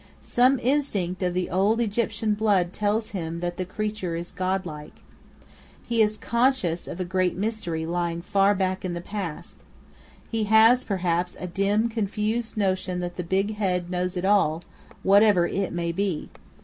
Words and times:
Some 0.23 0.57
instinct 0.61 1.21
of 1.21 1.35
the 1.35 1.51
old 1.51 1.79
Egyptian 1.79 2.33
blood 2.33 2.73
tells 2.73 3.11
him 3.11 3.39
that 3.41 3.57
the 3.57 3.65
creature 3.65 4.15
is 4.15 4.31
God 4.31 4.65
like. 4.65 5.03
He 5.85 6.01
is 6.01 6.17
conscious 6.17 6.87
of 6.87 6.99
a 6.99 7.05
great 7.05 7.37
mystery 7.37 7.85
lying 7.85 8.23
far 8.23 8.55
back 8.55 8.83
in 8.83 8.93
the 8.95 9.01
past. 9.01 9.59
He 10.27 10.45
has, 10.45 10.83
perhaps, 10.83 11.37
a 11.39 11.45
dim, 11.45 11.87
confused 11.87 12.57
notion 12.57 12.99
that 13.01 13.15
the 13.15 13.23
Big 13.23 13.57
Head 13.57 13.91
knows 13.91 14.17
it 14.17 14.25
all, 14.25 14.63
whatever 15.03 15.45
it 15.45 15.71
may 15.71 15.91
be. 15.91 16.31